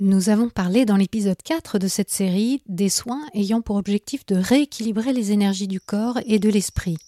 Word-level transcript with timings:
Nous 0.00 0.28
avons 0.28 0.48
parlé 0.48 0.84
dans 0.84 0.94
l'épisode 0.94 1.42
4 1.42 1.80
de 1.80 1.88
cette 1.88 2.10
série 2.10 2.62
des 2.68 2.88
soins 2.88 3.26
ayant 3.34 3.60
pour 3.60 3.74
objectif 3.74 4.24
de 4.26 4.36
rééquilibrer 4.36 5.12
les 5.12 5.32
énergies 5.32 5.66
du 5.66 5.80
corps 5.80 6.20
et 6.24 6.38
de 6.38 6.48
l'esprit. 6.48 6.98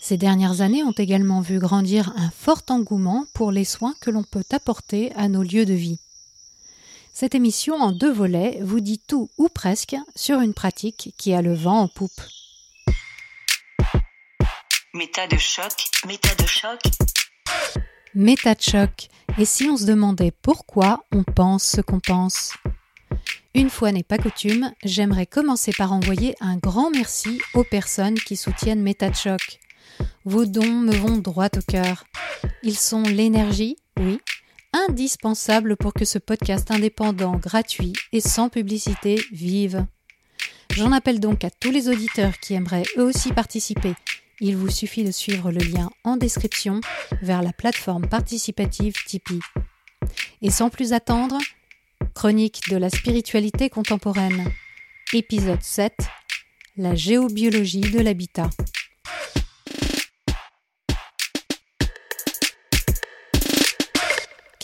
Ces 0.00 0.16
dernières 0.16 0.62
années 0.62 0.82
ont 0.82 0.94
également 0.98 1.40
vu 1.40 1.60
grandir 1.60 2.12
un 2.16 2.28
fort 2.30 2.62
engouement 2.70 3.26
pour 3.34 3.52
les 3.52 3.64
soins 3.64 3.94
que 4.00 4.10
l'on 4.10 4.24
peut 4.24 4.42
apporter 4.50 5.12
à 5.14 5.28
nos 5.28 5.44
lieux 5.44 5.64
de 5.64 5.74
vie. 5.74 6.00
Cette 7.14 7.36
émission 7.36 7.76
en 7.76 7.92
deux 7.92 8.12
volets 8.12 8.58
vous 8.62 8.80
dit 8.80 8.98
tout 8.98 9.30
ou 9.38 9.48
presque 9.48 9.94
sur 10.16 10.40
une 10.40 10.54
pratique 10.54 11.14
qui 11.16 11.34
a 11.34 11.40
le 11.40 11.54
vent 11.54 11.82
en 11.82 11.88
poupe. 11.88 12.20
Méta 14.92 15.28
de 15.28 15.36
choc, 15.36 15.72
méta 16.04 16.34
de 16.34 16.46
choc. 16.48 16.80
Méta 18.16 18.56
de 18.56 18.62
choc. 18.62 19.08
Et 19.38 19.44
si 19.44 19.64
on 19.64 19.76
se 19.76 19.84
demandait 19.84 20.32
pourquoi 20.42 21.04
on 21.12 21.22
pense 21.22 21.64
ce 21.64 21.80
qu'on 21.80 22.00
pense? 22.00 22.54
Une 23.54 23.70
fois 23.70 23.92
n'est 23.92 24.02
pas 24.02 24.18
coutume, 24.18 24.72
j'aimerais 24.84 25.26
commencer 25.26 25.72
par 25.76 25.92
envoyer 25.92 26.34
un 26.40 26.56
grand 26.56 26.90
merci 26.90 27.40
aux 27.54 27.64
personnes 27.64 28.18
qui 28.18 28.36
soutiennent 28.36 28.82
Méta 28.82 29.10
de 29.10 29.14
choc. 29.14 29.58
Vos 30.24 30.44
dons 30.44 30.80
me 30.80 30.94
vont 30.94 31.16
droit 31.16 31.48
au 31.56 31.62
cœur. 31.66 32.04
Ils 32.62 32.76
sont 32.76 33.02
l'énergie, 33.02 33.76
oui, 33.98 34.20
indispensable 34.88 35.76
pour 35.76 35.94
que 35.94 36.04
ce 36.04 36.18
podcast 36.18 36.70
indépendant, 36.70 37.36
gratuit 37.36 37.94
et 38.12 38.20
sans 38.20 38.48
publicité 38.48 39.22
vive. 39.32 39.86
J'en 40.72 40.92
appelle 40.92 41.20
donc 41.20 41.44
à 41.44 41.50
tous 41.50 41.70
les 41.70 41.88
auditeurs 41.88 42.38
qui 42.38 42.54
aimeraient 42.54 42.84
eux 42.98 43.04
aussi 43.04 43.32
participer 43.32 43.94
il 44.40 44.56
vous 44.56 44.70
suffit 44.70 45.04
de 45.04 45.10
suivre 45.10 45.50
le 45.50 45.60
lien 45.60 45.90
en 46.04 46.16
description 46.16 46.80
vers 47.22 47.42
la 47.42 47.52
plateforme 47.52 48.08
participative 48.08 48.94
Tipeee. 49.06 49.40
Et 50.42 50.50
sans 50.50 50.70
plus 50.70 50.92
attendre, 50.92 51.38
Chronique 52.14 52.62
de 52.70 52.76
la 52.76 52.90
spiritualité 52.90 53.70
contemporaine, 53.70 54.50
épisode 55.12 55.62
7, 55.62 55.94
La 56.76 56.94
géobiologie 56.94 57.80
de 57.80 58.00
l'habitat. 58.00 58.50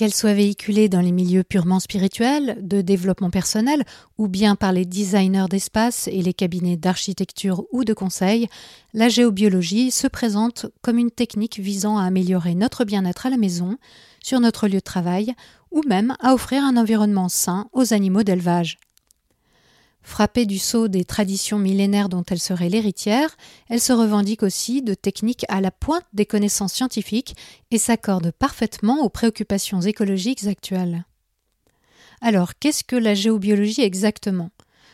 Qu'elle 0.03 0.12
soit 0.12 0.34
véhiculée 0.34 0.89
dans 0.89 1.00
les 1.00 1.12
milieux 1.12 1.45
purement 1.45 1.78
spirituels, 1.78 2.58
de 2.61 2.81
développement 2.81 3.31
personnel, 3.31 3.84
ou 4.19 4.27
bien 4.27 4.56
par 4.56 4.72
les 4.72 4.84
designers 4.84 5.47
d'espace 5.48 6.09
et 6.09 6.22
les 6.22 6.34
cabinets 6.34 6.77
d'architecture 6.77 7.62
ou 7.70 7.84
de 7.84 7.94
conseil, 7.94 8.48
la 8.94 9.09
géobiologie 9.09 9.92
se 9.92 10.09
présente 10.09 10.67
comme 10.81 10.98
une 10.98 11.12
technique 11.12 11.61
visant 11.61 11.98
à 11.98 12.03
améliorer 12.03 12.56
notre 12.56 12.84
bien-être 12.84 13.27
à 13.27 13.31
la 13.31 13.36
maison, 13.36 13.78
sur 14.20 14.41
notre 14.41 14.67
lieu 14.67 14.78
de 14.78 14.81
travail, 14.81 15.34
ou 15.70 15.83
même 15.86 16.16
à 16.19 16.34
offrir 16.34 16.64
un 16.64 16.77
environnement 16.77 17.28
sain 17.28 17.69
aux 17.72 17.94
animaux 17.94 18.25
d'élevage. 18.25 18.78
Frappée 20.03 20.47
du 20.47 20.58
sceau 20.58 20.89
des 20.89 21.05
traditions 21.05 21.58
millénaires 21.58 22.08
dont 22.08 22.25
elle 22.28 22.41
serait 22.41 22.69
l'héritière, 22.69 23.36
elle 23.69 23.81
se 23.81 23.92
revendique 23.92 24.42
aussi 24.42 24.83
de 24.83 24.94
techniques 24.94 25.47
à 25.48 25.61
la 25.61 25.70
pointe 25.70 26.05
des 26.12 26.27
connaissances 26.27 26.72
scientifiques 26.72 27.36
et 27.70 27.78
s'accorde 27.78 28.33
parfaitement 28.33 29.00
aux 29.03 29.09
préoccupations 29.09 29.81
écologiques 29.81 30.47
actuelles. 30.47 31.05
Alors, 32.20 32.55
qu'est-ce 32.59 32.84
que 32.84 32.97
la 32.97 33.14
géobiologie 33.14 33.83
exactement? 33.83 34.50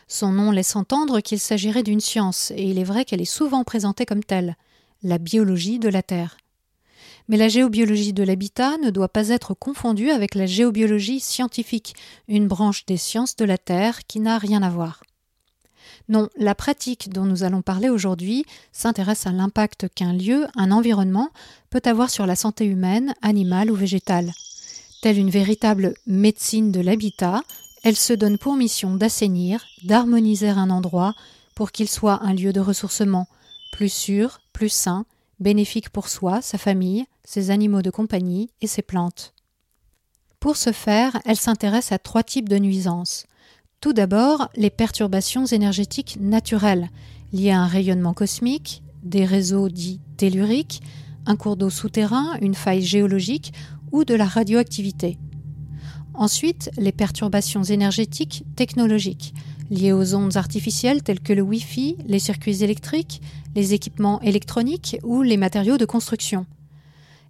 Son 0.07 0.31
nom 0.31 0.51
laisse 0.51 0.75
entendre 0.75 1.21
qu'il 1.21 1.39
s'agirait 1.39 1.83
d'une 1.83 1.99
science, 1.99 2.51
et 2.55 2.63
il 2.63 2.79
est 2.79 2.83
vrai 2.83 3.05
qu'elle 3.05 3.21
est 3.21 3.25
souvent 3.25 3.63
présentée 3.63 4.05
comme 4.05 4.23
telle, 4.23 4.57
la 5.03 5.17
biologie 5.17 5.79
de 5.79 5.89
la 5.89 6.01
Terre. 6.01 6.37
Mais 7.29 7.37
la 7.37 7.47
géobiologie 7.47 8.11
de 8.11 8.23
l'habitat 8.23 8.77
ne 8.77 8.89
doit 8.89 9.07
pas 9.07 9.29
être 9.29 9.53
confondue 9.53 10.09
avec 10.09 10.35
la 10.35 10.47
géobiologie 10.47 11.19
scientifique, 11.19 11.95
une 12.27 12.47
branche 12.47 12.85
des 12.87 12.97
sciences 12.97 13.35
de 13.35 13.45
la 13.45 13.57
Terre 13.57 14.05
qui 14.07 14.19
n'a 14.19 14.37
rien 14.39 14.63
à 14.63 14.69
voir. 14.69 15.03
Non, 16.09 16.27
la 16.37 16.55
pratique 16.55 17.09
dont 17.09 17.25
nous 17.25 17.43
allons 17.43 17.61
parler 17.61 17.87
aujourd'hui 17.87 18.45
s'intéresse 18.71 19.27
à 19.27 19.31
l'impact 19.31 19.89
qu'un 19.93 20.11
lieu, 20.11 20.47
un 20.55 20.71
environnement, 20.71 21.29
peut 21.69 21.83
avoir 21.85 22.09
sur 22.09 22.25
la 22.25 22.35
santé 22.35 22.65
humaine, 22.65 23.13
animale 23.21 23.69
ou 23.69 23.75
végétale. 23.75 24.33
Telle 25.03 25.19
une 25.19 25.29
véritable 25.29 25.93
médecine 26.07 26.71
de 26.71 26.81
l'habitat, 26.81 27.43
elle 27.83 27.95
se 27.95 28.13
donne 28.13 28.39
pour 28.39 28.55
mission 28.55 28.95
d'assainir, 28.95 29.63
d'harmoniser 29.83 30.49
un 30.49 30.71
endroit 30.71 31.13
pour 31.53 31.71
qu'il 31.71 31.87
soit 31.87 32.23
un 32.23 32.33
lieu 32.33 32.53
de 32.53 32.59
ressourcement, 32.59 33.27
plus 33.71 33.93
sûr, 33.93 34.39
plus 34.51 34.69
sain, 34.69 35.05
bénéfique 35.39 35.89
pour 35.89 36.07
soi, 36.07 36.41
sa 36.41 36.57
famille, 36.57 37.05
ses 37.23 37.51
animaux 37.51 37.81
de 37.81 37.89
compagnie 37.89 38.49
et 38.61 38.67
ses 38.67 38.81
plantes. 38.81 39.33
Pour 40.39 40.55
ce 40.55 40.71
faire, 40.71 41.19
elle 41.25 41.37
s'intéresse 41.37 41.91
à 41.91 41.99
trois 41.99 42.23
types 42.23 42.49
de 42.49 42.57
nuisances. 42.57 43.25
Tout 43.81 43.93
d'abord, 43.93 44.49
les 44.55 44.69
perturbations 44.69 45.45
énergétiques 45.45 46.17
naturelles, 46.19 46.89
liées 47.33 47.51
à 47.51 47.61
un 47.61 47.67
rayonnement 47.67 48.13
cosmique, 48.13 48.83
des 49.03 49.25
réseaux 49.25 49.69
dits 49.69 50.01
telluriques, 50.17 50.81
un 51.25 51.35
cours 51.35 51.57
d'eau 51.57 51.69
souterrain, 51.69 52.37
une 52.41 52.55
faille 52.55 52.81
géologique 52.81 53.53
ou 53.91 54.03
de 54.03 54.15
la 54.15 54.25
radioactivité. 54.25 55.17
Ensuite, 56.13 56.69
les 56.77 56.91
perturbations 56.91 57.63
énergétiques 57.63 58.43
technologiques, 58.55 59.33
liées 59.69 59.93
aux 59.93 60.15
ondes 60.15 60.37
artificielles 60.37 61.03
telles 61.03 61.19
que 61.19 61.33
le 61.33 61.41
Wi-Fi, 61.41 61.97
les 62.05 62.19
circuits 62.19 62.63
électriques, 62.63 63.21
les 63.55 63.73
équipements 63.73 64.21
électroniques 64.21 64.97
ou 65.03 65.21
les 65.21 65.37
matériaux 65.37 65.77
de 65.77 65.85
construction. 65.85 66.45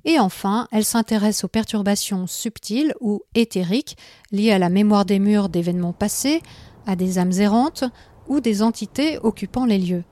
Et 0.06 0.20
enfin, 0.20 0.68
elle 0.72 0.86
s'intéresse 0.86 1.44
aux 1.44 1.50
perturbations 1.50 2.26
subtiles 2.26 2.94
ou 3.02 3.22
éthériques 3.36 3.98
liées 4.32 4.52
à 4.52 4.60
la 4.60 4.70
mémoire 4.70 5.06
des 5.06 5.20
murs 5.20 5.50
d'événements 5.50 5.94
passés, 5.94 6.42
à 6.86 6.96
des 6.96 7.20
âmes 7.20 7.34
errantes 7.34 7.84
ou 8.28 8.40
des 8.40 8.62
entités 8.62 9.20
occupant 9.20 9.66
les 9.66 9.78
lieux. 9.78 10.04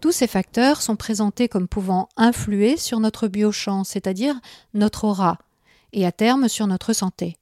Tous 0.00 0.12
ces 0.12 0.26
facteurs 0.26 0.82
sont 0.82 0.96
présentés 0.96 1.48
comme 1.48 1.68
pouvant 1.68 2.08
influer 2.16 2.76
sur 2.76 3.00
notre 3.00 3.28
biochamp, 3.28 3.84
c'est-à-dire 3.84 4.34
notre 4.74 5.04
aura, 5.04 5.38
et 5.92 6.06
à 6.06 6.12
terme 6.12 6.48
sur 6.48 6.66
notre 6.66 6.92
santé. 6.92 7.39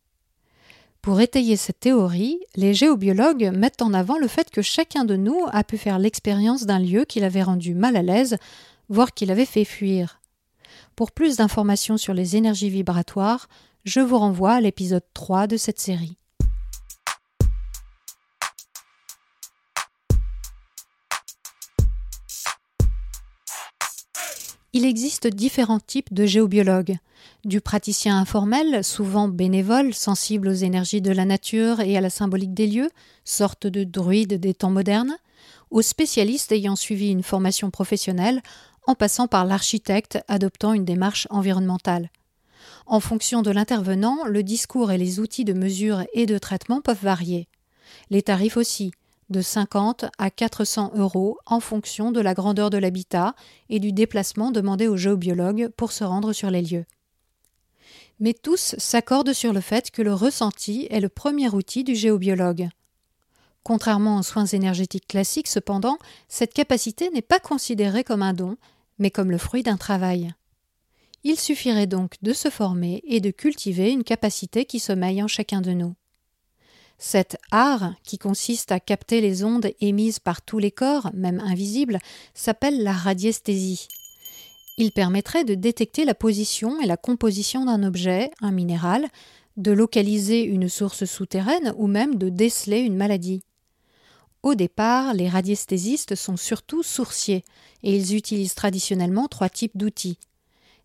Pour 1.03 1.21
étayer 1.21 1.57
cette 1.57 1.81
théorie, 1.81 2.41
les 2.57 2.75
géobiologues 2.75 3.53
mettent 3.55 3.83
en 3.83 3.95
avant 3.95 4.19
le 4.19 4.29
fait 4.29 4.51
que 4.51 4.63
chacun 4.63 5.05
de 5.05 5.17
nous 5.17 5.47
a 5.53 5.65
pu 5.65 5.79
faire 5.79 5.99
l'expérience 5.99 6.67
d'un 6.67 6.81
lieu 6.81 7.05
qui 7.05 7.21
l'avait 7.21 7.43
rendu 7.43 7.75
mal 7.75 7.97
à 7.97 8.03
l'aise, 8.03 8.37
voire 8.89 9.15
qui 9.15 9.25
l'avait 9.25 9.47
fait 9.47 9.65
fuir. 9.65 10.21
Pour 10.97 11.13
plus 11.13 11.37
d'informations 11.37 11.97
sur 11.97 12.15
les 12.15 12.37
énergies 12.37 12.71
vibratoires, 12.71 13.49
je 13.85 14.01
vous 14.01 14.19
renvoie 14.19 14.53
à 14.53 14.61
l'épisode 14.61 15.05
3 15.15 15.47
de 15.47 15.57
cette 15.57 15.81
série. 15.81 16.18
Il 24.79 24.85
existe 24.85 25.27
différents 25.27 25.81
types 25.81 26.15
de 26.15 26.25
géobiologues. 26.25 26.99
Du 27.45 27.61
praticien 27.61 28.17
informel, 28.17 28.85
souvent 28.85 29.27
bénévole, 29.27 29.93
sensible 29.93 30.47
aux 30.47 30.53
énergies 30.53 31.01
de 31.01 31.11
la 31.11 31.25
nature 31.25 31.81
et 31.81 31.97
à 31.97 32.01
la 32.01 32.11
symbolique 32.11 32.55
des 32.55 32.69
lieux, 32.69 32.91
sorte 33.25 33.67
de 33.67 33.83
druide 33.83 34.35
des 34.35 34.55
temps 34.55 34.71
modernes, 34.71 35.17
aux 35.73 35.83
spécialistes 35.83 36.53
ayant 36.53 36.77
suivi 36.77 37.11
une 37.11 37.25
formation 37.25 37.73
professionnelle, 37.73 38.41
en 38.87 38.95
passant 38.95 39.27
par 39.27 39.47
l'architecte 39.47 40.21
adoptant 40.29 40.75
une 40.75 40.85
démarche 40.85 41.27
environnementale. 41.31 42.13
En 42.87 43.01
fonction 43.01 43.43
de 43.43 43.51
l'intervenant, 43.51 44.27
le 44.27 44.45
discours 44.45 44.93
et 44.93 44.99
les 44.99 45.19
outils 45.19 45.45
de 45.45 45.55
mesure 45.55 46.05
et 46.15 46.25
de 46.25 46.39
traitement 46.39 46.83
peuvent 46.83 47.03
varier. 47.03 47.49
Les 48.11 48.23
tarifs 48.23 48.57
aussi, 48.57 48.93
de 49.31 49.41
50 49.41 50.07
à 50.19 50.31
400 50.31 50.93
euros 50.95 51.39
en 51.47 51.61
fonction 51.61 52.13
de 52.13 52.21
la 52.21 52.35
grandeur 52.35 52.71
de 52.71 52.79
l'habitat 52.79 53.35
et 53.69 53.81
du 53.81 53.93
déplacement 53.93 54.51
demandé 54.51 54.89
aux 54.89 54.97
géobiologues 54.97 55.69
pour 55.77 55.93
se 55.93 56.05
rendre 56.05 56.33
sur 56.33 56.51
les 56.51 56.63
lieux. 56.63 56.87
Mais 58.21 58.35
tous 58.35 58.75
s'accordent 58.79 59.33
sur 59.33 59.53
le 59.53 59.61
fait 59.61 59.91
que 59.91 60.03
le 60.03 60.13
ressenti 60.13 60.89
est 60.91 61.01
le 61.01 61.09
premier 61.09 61.49
outil 61.51 61.85
du 61.85 61.95
géobiologue. 61.95 62.69
Contrairement 63.63 64.19
aux 64.19 64.23
soins 64.23 64.47
énergétiques 64.47 65.07
classiques, 65.07 65.49
cependant, 65.49 65.99
cette 66.29 66.55
capacité 66.55 67.11
n'est 67.11 67.23
pas 67.23 67.39
considérée 67.39 68.05
comme 68.05 68.23
un 68.23 68.33
don, 68.33 68.57
mais 68.99 69.11
comme 69.11 69.31
le 69.31 69.39
fruit 69.39 69.63
d'un 69.63 69.77
travail. 69.77 70.33
Il 71.23 71.39
suffirait 71.39 71.87
donc 71.87 72.15
de 72.23 72.33
se 72.33 72.49
former 72.49 73.03
et 73.05 73.21
de 73.21 73.31
cultiver 73.31 73.91
une 73.91 74.05
capacité 74.05 74.65
qui 74.65 74.79
sommeille 74.79 75.23
en 75.23 75.29
chacun 75.29 75.61
de 75.61 75.73
nous. 75.73 75.95
Cet 76.99 77.39
art, 77.53 77.95
qui 78.03 78.19
consiste 78.19 78.73
à 78.73 78.81
capter 78.81 79.21
les 79.21 79.45
ondes 79.45 79.71
émises 79.81 80.19
par 80.19 80.43
tous 80.43 80.59
les 80.59 80.73
corps, 80.73 81.11
même 81.15 81.41
invisibles, 81.41 82.01
s'appelle 82.35 82.83
la 82.83 82.93
radiesthésie. 82.93 83.87
Il 84.79 84.91
permettrait 84.91 85.45
de 85.45 85.55
détecter 85.55 86.05
la 86.05 86.15
position 86.15 86.81
et 86.81 86.87
la 86.87 86.97
composition 86.97 87.65
d'un 87.65 87.85
objet, 87.85 88.31
un 88.41 88.51
minéral, 88.51 89.09
de 89.57 89.73
localiser 89.73 90.43
une 90.43 90.69
source 90.69 91.05
souterraine 91.05 91.73
ou 91.77 91.87
même 91.87 92.17
de 92.17 92.29
déceler 92.29 92.81
une 92.81 92.97
maladie. 92.97 93.43
Au 94.43 94.55
départ, 94.55 95.15
les 95.15 95.29
radiesthésistes 95.29 96.15
sont 96.15 96.37
surtout 96.37 96.83
sourciers 96.83 97.45
et 97.83 97.97
ils 97.97 98.15
utilisent 98.15 98.55
traditionnellement 98.55 99.27
trois 99.27 99.49
types 99.49 99.77
d'outils 99.77 100.19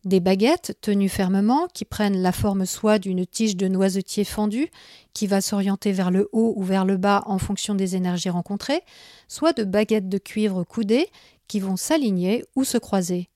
Des 0.05 0.19
baguettes 0.19 0.77
tenues 0.81 1.07
fermement 1.07 1.67
qui 1.73 1.85
prennent 1.85 2.21
la 2.21 2.33
forme 2.33 2.65
soit 2.65 2.99
d'une 2.99 3.25
tige 3.25 3.55
de 3.55 3.69
noisetier 3.69 4.25
fendue 4.25 4.69
qui 5.13 5.27
va 5.27 5.39
s'orienter 5.39 5.93
vers 5.93 6.11
le 6.11 6.27
haut 6.33 6.53
ou 6.57 6.63
vers 6.63 6.83
le 6.83 6.97
bas 6.97 7.23
en 7.25 7.37
fonction 7.37 7.73
des 7.73 7.95
énergies 7.95 8.29
rencontrées, 8.29 8.81
soit 9.29 9.53
de 9.53 9.63
baguettes 9.63 10.09
de 10.09 10.17
cuivre 10.17 10.65
coudées 10.65 11.07
qui 11.47 11.61
vont 11.61 11.77
s'aligner 11.77 12.43
ou 12.57 12.65
se 12.65 12.77
croiser. 12.77 13.29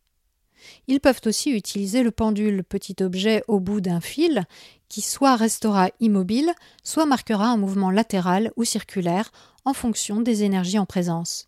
Ils 0.87 0.99
peuvent 0.99 1.21
aussi 1.25 1.51
utiliser 1.51 2.03
le 2.03 2.11
pendule, 2.11 2.65
petit 2.65 2.95
objet 3.01 3.43
au 3.47 3.61
bout 3.61 3.79
d'un 3.79 4.01
fil, 4.01 4.43
qui 4.89 5.01
soit 5.01 5.37
restera 5.37 5.89
immobile, 6.01 6.51
soit 6.83 7.05
marquera 7.05 7.47
un 7.47 7.57
mouvement 7.57 7.91
latéral 7.91 8.51
ou 8.57 8.65
circulaire 8.65 9.31
en 9.63 9.73
fonction 9.73 10.19
des 10.19 10.43
énergies 10.43 10.79
en 10.79 10.85
présence. 10.85 11.47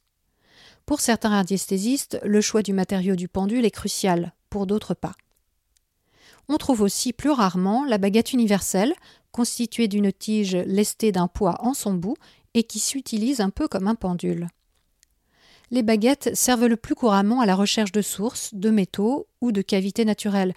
Pour 0.86 1.02
certains 1.02 1.30
radiesthésistes, 1.30 2.20
le 2.24 2.40
choix 2.40 2.62
du 2.62 2.72
matériau 2.72 3.16
du 3.16 3.28
pendule 3.28 3.66
est 3.66 3.72
crucial, 3.72 4.34
pour 4.50 4.68
d'autres 4.68 4.94
pas. 4.94 5.14
On 6.48 6.58
trouve 6.58 6.82
aussi 6.82 7.14
plus 7.14 7.32
rarement 7.32 7.86
la 7.86 7.98
baguette 7.98 8.34
universelle, 8.34 8.94
constituée 9.32 9.88
d'une 9.88 10.12
tige 10.12 10.56
lestée 10.56 11.12
d'un 11.12 11.28
poids 11.28 11.58
en 11.60 11.74
son 11.74 11.94
bout 11.94 12.16
et 12.54 12.64
qui 12.64 12.80
s'utilise 12.80 13.42
un 13.42 13.52
peu 13.52 13.68
comme 13.68 13.88
un 13.88 13.96
pendule 13.96 14.50
les 15.72 15.84
baguettes 15.84 16.32
servent 16.34 16.68
le 16.68 16.78
plus 16.78 16.96
couramment 16.96 17.42
à 17.42 17.46
la 17.46 17.56
recherche 17.56 17.92
de 17.92 18.02
sources, 18.02 18.54
de 18.54 18.70
métaux 18.70 19.28
ou 19.42 19.52
de 19.52 19.62
cavités 19.62 20.06
naturelles, 20.06 20.54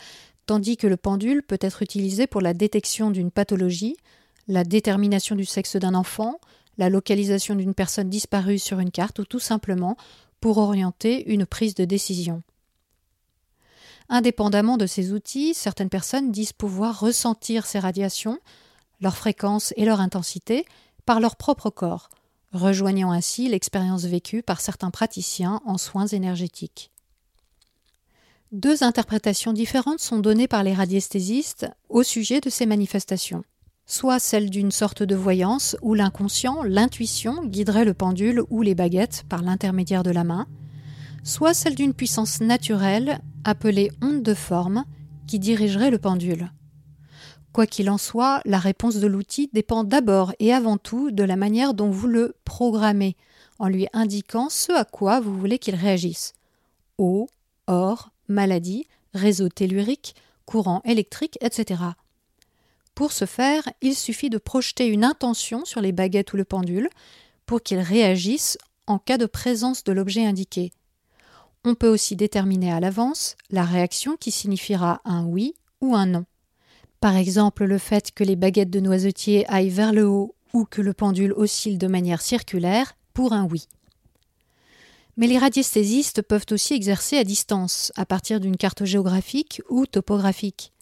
tandis 0.47 0.77
que 0.77 0.87
le 0.87 0.97
pendule 0.97 1.43
peut 1.43 1.59
être 1.61 1.83
utilisé 1.83 2.27
pour 2.27 2.41
la 2.41 2.55
détection 2.55 3.11
d'une 3.11 3.31
pathologie, 3.31 3.97
la 4.49 4.65
détermination 4.65 5.37
du 5.37 5.44
sexe 5.44 5.77
d'un 5.77 5.94
enfant, 5.94 6.41
la 6.79 6.89
localisation 6.89 7.55
d'une 7.55 7.75
personne 7.75 8.09
disparue 8.09 8.59
sur 8.59 8.81
une 8.81 8.91
carte 8.91 9.19
ou 9.19 9.25
tout 9.25 9.39
simplement 9.39 9.97
pour 10.41 10.59
orienter 10.59 11.31
une 11.31 11.47
prise 11.47 11.75
de 11.75 11.85
décision. 11.85 12.43
Indépendamment 14.09 14.77
de 14.77 14.87
ces 14.87 15.13
outils, 15.13 15.55
certaines 15.55 15.89
personnes 15.89 16.33
disent 16.33 16.53
pouvoir 16.53 17.01
ressentir 17.01 17.67
ces 17.67 17.79
radiations, 17.79 18.39
leur 19.01 19.17
fréquence 19.17 19.73
et 19.77 19.85
leur 19.85 20.01
intensité, 20.01 20.65
par 21.07 21.21
leur 21.21 21.37
propre 21.37 21.71
corps, 21.71 22.09
rejoignant 22.53 23.11
ainsi 23.11 23.49
l'expérience 23.49 24.05
vécue 24.05 24.43
par 24.43 24.61
certains 24.61 24.91
praticiens 24.91 25.61
en 25.65 25.79
soins 25.79 26.07
énergétiques. 26.07 26.91
Deux 28.53 28.85
interprétations 28.85 29.55
différentes 29.55 30.01
sont 30.01 30.19
données 30.19 30.49
par 30.49 30.63
les 30.63 30.75
radiesthésistes 30.75 31.67
au 31.89 32.03
sujet 32.03 32.41
de 32.41 32.51
ces 32.51 32.67
manifestations. 32.67 33.45
Soit 33.87 34.19
celle 34.19 34.51
d'une 34.51 34.71
sorte 34.71 35.03
de 35.03 35.15
voyance 35.15 35.77
où 35.81 35.95
l'inconscient, 35.95 36.63
l'intuition 36.63 37.45
guiderait 37.47 37.85
le 37.85 37.95
pendule 37.95 38.43
ou 38.51 38.63
les 38.63 38.75
baguettes 38.75 39.25
par 39.29 39.43
l'intermédiaire 39.43 40.03
de 40.03 40.11
la 40.11 40.23
main, 40.23 40.47
soit 41.23 41.55
celle 41.55 41.75
d'une 41.75 41.95
puissance 41.95 42.41
naturelle 42.41 43.21
appelée 43.45 43.91
onde 44.03 44.23
de 44.23 44.35
forme 44.35 44.85
qui 45.27 45.39
dirigerait 45.39 45.91
le 45.91 45.99
pendule. 45.99 46.51
Quoi 47.53 47.67
qu'il 47.67 47.91
en 47.91 47.99
soit, 47.99 48.41
la 48.45 48.59
réponse 48.59 48.97
de 48.97 49.07
l'outil 49.07 49.51
dépend 49.53 49.85
d'abord 49.85 50.33
et 50.39 50.53
avant 50.53 50.79
tout 50.79 51.11
de 51.11 51.23
la 51.23 51.37
manière 51.37 51.75
dont 51.75 51.91
vous 51.91 52.07
le 52.07 52.35
programmez, 52.45 53.17
en 53.59 53.69
lui 53.69 53.87
indiquant 53.93 54.49
ce 54.49 54.73
à 54.73 54.85
quoi 54.85 55.21
vous 55.21 55.39
voulez 55.39 55.59
qu'il 55.59 55.75
réagisse. 55.75 56.33
Eau, 56.97 57.29
or, 57.67 58.11
maladie, 58.29 58.87
réseau 59.13 59.49
tellurique, 59.49 60.15
courant 60.47 60.81
électrique, 60.85 61.39
etc. 61.43 61.83
Pour 62.95 63.13
ce 63.13 63.27
faire, 63.27 63.69
il 63.83 63.95
suffit 63.95 64.31
de 64.31 64.39
projeter 64.39 64.87
une 64.87 65.05
intention 65.05 65.65
sur 65.65 65.81
les 65.81 65.93
baguettes 65.93 66.33
ou 66.33 66.37
le 66.37 66.45
pendule 66.45 66.89
pour 67.47 67.63
qu'ils 67.63 67.81
réagissent 67.81 68.59
en 68.87 68.99
cas 68.99 69.19
de 69.19 69.27
présence 69.27 69.85
de 69.85 69.93
l'objet 69.93 70.25
indiqué. 70.25 70.73
On 71.64 71.75
peut 71.76 71.88
aussi 71.88 72.17
déterminer 72.17 72.73
à 72.73 72.81
l'avance 72.81 73.37
la 73.50 73.64
réaction 73.64 74.17
qui 74.17 74.32
signifiera 74.32 75.00
un 75.05 75.25
oui 75.25 75.55
ou 75.81 75.94
un 75.94 76.06
non. 76.06 76.25
Par 77.00 77.17
exemple, 77.17 77.64
le 77.64 77.79
fait 77.79 78.11
que 78.12 78.25
les 78.25 78.37
baguettes 78.37 78.70
de 78.70 78.81
noisetier 78.81 79.47
aillent 79.49 79.70
vers 79.70 79.93
le 79.93 80.06
haut 80.06 80.35
ou 80.53 80.64
que 80.64 80.82
le 80.82 80.93
pendule 80.93 81.32
oscille 81.32 81.79
de 81.79 81.87
manière 81.87 82.20
circulaire 82.20 82.94
pour 83.14 83.32
un 83.32 83.44
oui. 83.44 83.67
Mais 85.17 85.26
les 85.26 85.38
radiesthésistes 85.38 86.23
peuvent 86.23 86.47
aussi 86.50 86.75
exercer 86.75 87.17
à 87.17 87.25
distance, 87.25 87.93
à 87.97 88.06
partir 88.06 88.41
d'une 88.41 88.56
carte 88.56 88.85
géographique 88.85 89.62
ou 89.69 89.87
topographique, 89.87 90.73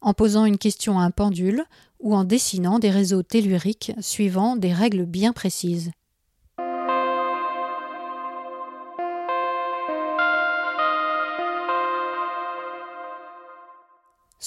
en 0.00 0.12
posant 0.12 0.44
une 0.44 0.58
question 0.58 0.98
à 0.98 1.04
un 1.04 1.10
pendule 1.10 1.64
ou 2.00 2.14
en 2.14 2.24
dessinant 2.24 2.78
des 2.78 2.90
réseaux 2.90 3.22
telluriques 3.22 3.92
suivant 4.00 4.56
des 4.56 4.72
règles 4.72 5.06
bien 5.06 5.32
précises. 5.32 5.92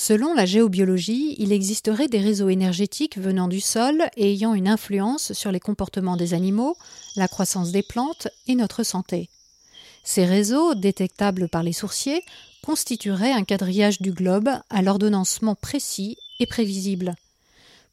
Selon 0.06 0.34
la 0.34 0.46
géobiologie, 0.46 1.34
il 1.38 1.54
existerait 1.54 2.10
des 2.10 2.20
réseaux 2.20 2.50
énergétiques 2.50 3.18
venant 3.18 3.48
du 3.48 3.62
sol 3.62 4.04
et 4.18 4.34
ayant 4.34 4.54
une 4.54 4.68
influence 4.68 5.32
sur 5.32 5.50
les 5.50 5.62
comportements 5.62 6.18
des 6.18 6.34
animaux, 6.34 6.76
la 7.16 7.30
croissance 7.30 7.72
des 7.72 7.84
plantes 7.84 8.28
et 8.48 8.56
notre 8.56 8.84
santé. 8.84 9.30
Ces 10.04 10.26
réseaux, 10.26 10.76
détectables 10.76 11.48
par 11.48 11.64
les 11.64 11.72
sourciers, 11.72 12.22
constitueraient 12.66 13.32
un 13.32 13.46
quadrillage 13.46 14.02
du 14.02 14.12
globe 14.12 14.50
à 14.70 14.82
l'ordonnancement 14.82 15.56
précis 15.56 16.18
et 16.42 16.48
prévisible. 16.48 17.16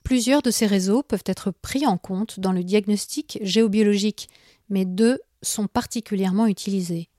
Plusieurs 0.03 0.43
de 0.43 0.51
ces 0.51 0.67
réseaux 0.67 1.05
peuvent 1.05 1.23
être 1.27 1.53
pris 1.53 1.87
en 1.87 1.97
compte 1.97 2.41
dans 2.41 2.51
le 2.51 2.65
diagnostic 2.65 3.39
géobiologique, 3.43 4.29
mais 4.69 4.85
deux 4.85 5.21
sont 5.43 5.69
particulièrement 5.69 6.49
utilisés. 6.49 7.10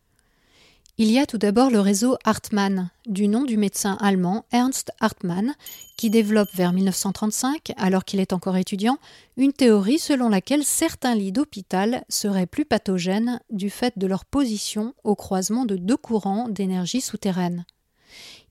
Il 1.03 1.09
y 1.09 1.17
a 1.17 1.25
tout 1.25 1.39
d'abord 1.39 1.71
le 1.71 1.79
réseau 1.79 2.15
Hartmann, 2.25 2.91
du 3.07 3.27
nom 3.27 3.43
du 3.43 3.57
médecin 3.57 3.97
allemand 4.01 4.45
Ernst 4.51 4.91
Hartmann, 4.99 5.55
qui 5.97 6.11
développe 6.11 6.53
vers 6.53 6.73
1935, 6.73 7.71
alors 7.77 8.05
qu'il 8.05 8.19
est 8.19 8.33
encore 8.33 8.55
étudiant, 8.55 8.99
une 9.35 9.51
théorie 9.51 9.97
selon 9.97 10.29
laquelle 10.29 10.63
certains 10.63 11.15
lits 11.15 11.31
d'hôpital 11.31 12.03
seraient 12.07 12.45
plus 12.45 12.65
pathogènes 12.65 13.39
du 13.49 13.71
fait 13.71 13.97
de 13.97 14.05
leur 14.05 14.25
position 14.25 14.93
au 15.03 15.15
croisement 15.15 15.65
de 15.65 15.75
deux 15.75 15.97
courants 15.97 16.49
d'énergie 16.49 17.01
souterraine. 17.01 17.65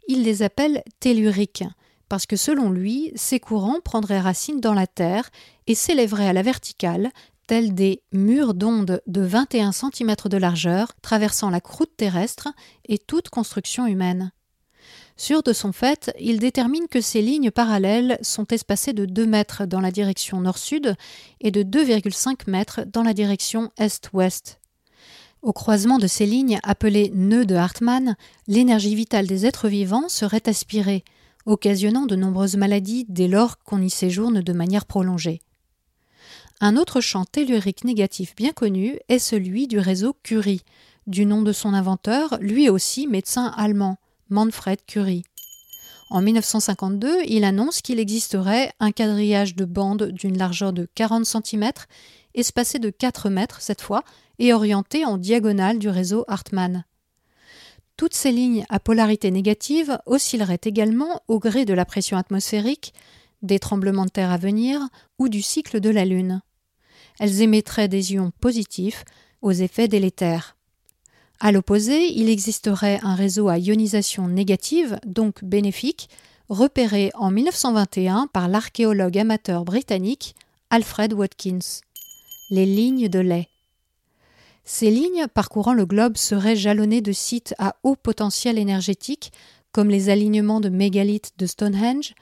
Il 0.09 0.25
les 0.25 0.43
appelle 0.43 0.83
telluriques, 0.99 1.63
parce 2.09 2.27
que 2.27 2.35
selon 2.35 2.71
lui, 2.71 3.13
ces 3.15 3.39
courants 3.39 3.79
prendraient 3.85 4.19
racine 4.19 4.61
dans 4.61 4.75
la 4.75 4.89
Terre 4.89 5.31
et 5.69 5.77
s'élèveraient 5.77 6.29
à 6.29 6.33
la 6.33 6.43
verticale, 6.43 7.13
des 7.51 8.03
murs 8.13 8.55
d'ondes 8.55 9.03
de 9.07 9.21
21 9.23 9.73
cm 9.73 10.15
de 10.27 10.37
largeur 10.37 10.93
traversant 11.03 11.51
la 11.51 11.61
croûte 11.61 11.97
terrestre 11.97 12.49
et 12.89 12.97
toute 12.97 13.29
construction 13.29 13.87
humaine? 13.87 14.31
Sûr 15.17 15.43
de 15.43 15.53
son 15.53 15.73
fait, 15.73 16.15
il 16.21 16.39
détermine 16.39 16.87
que 16.89 17.01
ces 17.01 17.21
lignes 17.21 17.51
parallèles 17.51 18.19
sont 18.23 18.47
espacées 18.47 18.93
de 18.93 19.05
2 19.05 19.27
mètres 19.27 19.67
dans 19.67 19.81
la 19.81 19.91
direction 19.91 20.41
nord-sud 20.41 20.95
et 21.41 21.51
de 21.51 21.63
2,5 21.63 22.49
mètres 22.49 22.83
dans 22.91 23.03
la 23.03 23.15
direction 23.15 23.71
est-ouest. 23.77 24.61
Au 25.43 25.53
croisement 25.53 25.99
de 25.99 26.07
ces 26.07 26.27
lignes, 26.27 26.61
appelées 26.63 27.11
nœuds 27.15 27.47
de 27.47 27.57
Hartmann, 27.57 28.17
l'énergie 28.47 28.95
vitale 28.95 29.27
des 29.27 29.45
êtres 29.45 29.69
vivants 29.69 30.09
serait 30.09 30.49
aspirée, 30.49 31.03
occasionnant 31.47 32.07
de 32.07 32.15
nombreuses 32.15 32.57
maladies 32.57 33.07
dès 33.09 33.29
lors 33.29 33.59
qu'on 33.59 33.83
y 33.83 33.91
séjourne 33.91 34.41
de 34.41 34.53
manière 34.53 34.87
prolongée. 34.87 35.41
Un 36.63 36.77
autre 36.77 37.01
champ 37.01 37.25
tellurique 37.25 37.85
négatif 37.85 38.37
bien 38.37 38.53
connu 38.53 38.99
est 39.09 39.19
celui 39.19 39.67
du 39.67 39.79
réseau 39.79 40.15
Curie, 40.23 40.61
du 41.07 41.25
nom 41.25 41.41
de 41.41 41.53
son 41.53 41.73
inventeur, 41.73 42.37
lui 42.39 42.69
aussi 42.69 43.07
médecin 43.07 43.47
allemand, 43.57 43.97
Manfred 44.29 44.79
Curie. 44.87 45.25
En 46.11 46.21
1952, 46.21 47.23
il 47.27 47.45
annonce 47.45 47.81
qu'il 47.81 47.99
existerait 47.99 48.73
un 48.79 48.93
quadrillage 48.93 49.57
de 49.57 49.65
bandes 49.65 50.11
d'une 50.11 50.37
largeur 50.37 50.75
de 50.75 50.87
40 50.95 51.25
cm, 51.25 51.71
espacé 52.35 52.79
de 52.79 52.91
4 52.91 53.31
mètres 53.31 53.63
cette 53.63 53.81
fois, 53.81 54.05
et 54.39 54.53
orienté 54.53 55.07
en 55.07 55.17
diagonale 55.17 55.79
du 55.79 55.89
réseau 55.89 56.27
Hartmann. 56.29 56.85
Toutes 57.97 58.15
ces 58.15 58.33
lignes 58.33 58.67
à 58.69 58.81
polarité 58.81 59.31
négative 59.31 59.99
oscilleraient 60.05 60.61
également 60.65 61.23
au 61.27 61.39
gré 61.39 61.65
de 61.65 61.73
la 61.73 61.87
pression 61.87 62.19
atmosphérique, 62.19 62.93
des 63.41 63.59
tremblements 63.59 64.05
de 64.05 64.11
terre 64.11 64.31
à 64.31 64.37
venir 64.37 64.83
ou 65.19 65.31
du 65.31 65.41
cycle 65.41 65.81
de 65.81 65.89
la 65.89 66.05
Lune 66.05 66.43
elles 67.19 67.43
émettraient 67.43 67.89
des 67.89 68.15
ions 68.15 68.33
positifs 68.41 69.05
aux 69.43 69.53
effets 69.53 69.89
délétères. 69.89 70.57
À 71.41 71.53
l'opposé, 71.53 72.13
il 72.13 72.29
existerait 72.29 73.01
un 73.03 73.15
réseau 73.15 73.49
à 73.49 73.59
ionisation 73.59 74.29
négative, 74.29 74.99
donc 75.07 75.43
bénéfique, 75.43 76.11
repéré 76.51 77.11
en 77.15 77.31
1921 77.31 78.27
par 78.27 78.49
l'archéologue 78.49 79.19
amateur 79.19 79.65
britannique 79.65 80.35
Alfred 80.69 81.15
Watkins. 81.15 81.81
Les 82.51 82.67
lignes 82.67 83.09
de 83.09 83.21
lait. 83.21 83.49
Ces 84.65 84.91
lignes 84.91 85.27
parcourant 85.33 85.73
le 85.73 85.87
globe 85.87 86.17
seraient 86.17 86.57
jalonnées 86.57 87.01
de 87.01 87.13
sites 87.13 87.55
à 87.59 87.77
haut 87.83 87.97
potentiel 87.97 88.59
énergétique, 88.59 89.33
comme 89.73 89.89
les 89.89 90.11
alignements 90.11 90.61
de 90.61 90.69
mégalithes 90.69 91.33
de 91.39 91.47
Stonehenge, 91.47 92.15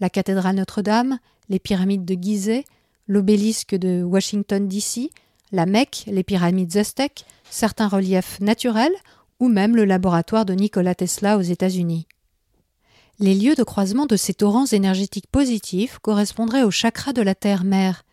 la 0.00 0.10
cathédrale 0.10 0.56
Notre-Dame, 0.56 1.18
les 1.48 1.58
pyramides 1.58 2.04
de 2.04 2.14
Gizeh, 2.14 2.64
l'obélisque 3.06 3.74
de 3.74 4.02
Washington 4.02 4.66
DC, 4.68 5.10
la 5.52 5.66
Mecque, 5.66 6.04
les 6.06 6.22
pyramides 6.22 6.76
aztèques, 6.76 7.24
certains 7.50 7.88
reliefs 7.88 8.40
naturels 8.40 8.94
ou 9.40 9.48
même 9.48 9.76
le 9.76 9.84
laboratoire 9.84 10.44
de 10.44 10.54
Nikola 10.54 10.94
Tesla 10.94 11.38
aux 11.38 11.42
États-Unis. 11.42 12.06
Les 13.20 13.34
lieux 13.34 13.54
de 13.54 13.62
croisement 13.62 14.06
de 14.06 14.16
ces 14.16 14.34
torrents 14.34 14.66
énergétiques 14.66 15.30
positifs 15.30 15.98
correspondraient 16.00 16.64
au 16.64 16.70
chakra 16.70 17.12
de 17.12 17.22
la 17.22 17.34
terre-mère, 17.34 18.04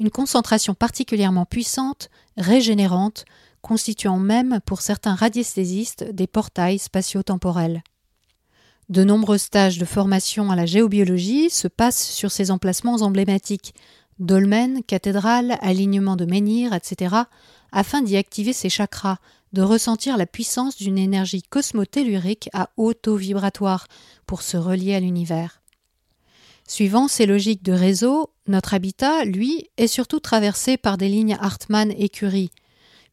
une 0.00 0.10
concentration 0.10 0.74
particulièrement 0.74 1.44
puissante, 1.44 2.08
régénérante, 2.36 3.24
constituant 3.60 4.18
même 4.18 4.60
pour 4.64 4.80
certains 4.80 5.14
radiesthésistes 5.14 6.04
des 6.04 6.26
portails 6.26 6.78
spatio-temporels. 6.78 7.82
De 8.88 9.04
nombreux 9.04 9.36
stages 9.36 9.76
de 9.76 9.84
formation 9.84 10.50
à 10.50 10.56
la 10.56 10.64
géobiologie 10.64 11.50
se 11.50 11.68
passent 11.68 12.08
sur 12.08 12.30
ces 12.30 12.50
emplacements 12.50 13.02
emblématiques, 13.02 13.74
dolmens, 14.18 14.82
cathédrales, 14.86 15.58
alignements 15.60 16.16
de 16.16 16.24
menhirs, 16.24 16.74
etc., 16.74 17.14
afin 17.72 18.02
d'y 18.02 18.16
activer 18.16 18.52
ces 18.52 18.68
chakras, 18.68 19.18
de 19.52 19.62
ressentir 19.62 20.16
la 20.16 20.26
puissance 20.26 20.76
d'une 20.76 20.98
énergie 20.98 21.42
cosmotellurique 21.42 22.50
à 22.52 22.70
haut 22.76 22.94
taux 22.94 23.16
vibratoire 23.16 23.86
pour 24.26 24.42
se 24.42 24.56
relier 24.56 24.94
à 24.94 25.00
l'univers. 25.00 25.62
Suivant 26.66 27.08
ces 27.08 27.24
logiques 27.24 27.62
de 27.62 27.72
réseau, 27.72 28.30
notre 28.46 28.74
habitat, 28.74 29.24
lui, 29.24 29.70
est 29.78 29.86
surtout 29.86 30.20
traversé 30.20 30.76
par 30.76 30.98
des 30.98 31.08
lignes 31.08 31.36
Hartmann 31.40 31.92
et 31.96 32.10
Curie, 32.10 32.50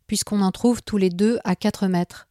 puisqu'on 0.07 0.41
en 0.41 0.51
trouve 0.51 0.81
tous 0.81 0.97
les 0.97 1.09
deux 1.09 1.39
à 1.45 1.55
4 1.55 1.87
mètres. 1.87 2.27